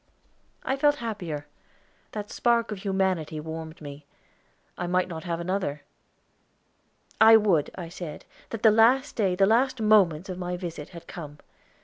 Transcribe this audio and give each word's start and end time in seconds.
I 0.63 0.77
felt 0.77 0.95
happier; 0.95 1.45
that 2.13 2.31
spark 2.31 2.71
of 2.71 2.79
humanity 2.79 3.39
warmed 3.39 3.79
me. 3.81 4.07
I 4.75 4.87
might 4.87 5.07
not 5.07 5.25
have 5.25 5.39
another. 5.39 5.83
"I 7.21 7.37
would," 7.37 7.69
I 7.75 7.87
said, 7.89 8.25
"that 8.49 8.63
the 8.63 8.71
last 8.71 9.15
day, 9.15 9.35
the 9.35 9.45
last 9.45 9.79
moments 9.79 10.27
of 10.27 10.39
my 10.39 10.57
visit 10.57 10.89
had 10.89 11.05
come. 11.05 11.37